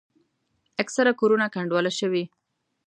اکثره 0.81 1.11
کورونه 1.19 1.45
کنډواله 1.53 1.91
شوي. 1.99 2.23